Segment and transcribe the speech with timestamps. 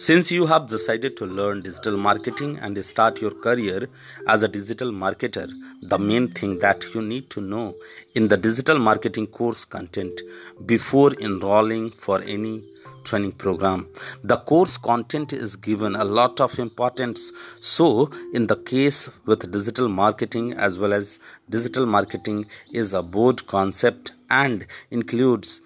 [0.00, 3.86] Since you have decided to learn digital marketing and start your career
[4.26, 5.46] as a digital marketer,
[5.82, 7.74] the main thing that you need to know
[8.14, 10.22] in the digital marketing course content
[10.64, 12.64] before enrolling for any
[13.04, 13.88] training program.
[14.24, 17.30] The course content is given a lot of importance.
[17.60, 21.20] So in the case with digital marketing as well as
[21.50, 25.60] digital marketing is a broad concept and includes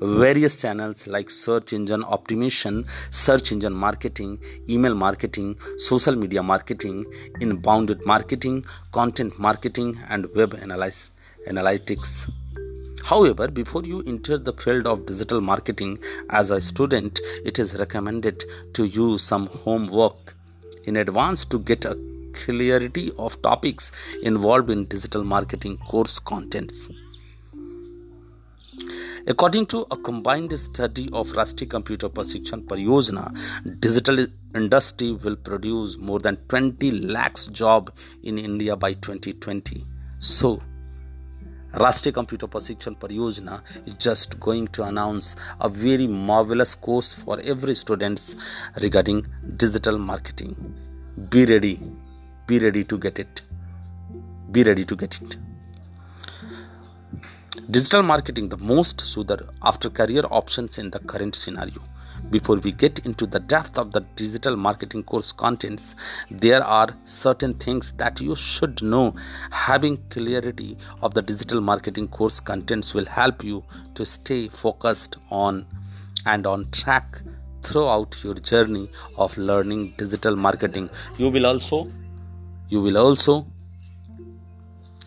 [0.00, 7.04] various channels like search engine optimization, search engine marketing, email marketing, social media marketing,
[7.40, 11.10] inbound marketing, content marketing, and web analysis,
[11.48, 12.30] analytics.
[13.04, 15.98] However, before you enter the field of digital marketing
[16.30, 18.44] as a student, it is recommended
[18.74, 20.34] to use some homework
[20.84, 21.98] in advance to get a
[22.32, 26.88] clarity of topics involved in digital marketing course contents.
[29.24, 34.18] According to a combined study of Rashtriya Computer Prakshikshan Pariyojana, digital
[34.56, 37.92] industry will produce more than 20 lakhs job
[38.24, 39.84] in India by 2020.
[40.18, 40.60] So,
[41.74, 47.76] Rashtriya Computer Prakshikshan Pariyojana is just going to announce a very marvelous course for every
[47.76, 48.34] students
[48.82, 49.24] regarding
[49.56, 50.56] digital marketing.
[51.30, 51.78] Be ready,
[52.48, 53.42] be ready to get it.
[54.50, 55.36] Be ready to get it.
[57.70, 61.82] Digital marketing, the most suited after career options in the current scenario.
[62.30, 67.52] Before we get into the depth of the digital marketing course contents, there are certain
[67.52, 69.14] things that you should know.
[69.50, 73.62] Having clarity of the digital marketing course contents will help you
[73.96, 75.66] to stay focused on
[76.24, 77.20] and on track
[77.62, 80.88] throughout your journey of learning digital marketing.
[81.18, 81.90] You will also
[82.70, 83.44] you will also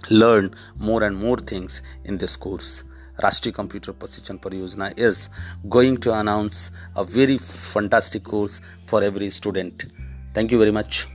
[0.10, 2.84] learn more and more things in this course.
[3.22, 5.30] Rashtriya Computer Prakshikshan Pariyojana is
[5.70, 9.86] going to announce a very fantastic course for every student.
[10.34, 11.08] Thank you very much.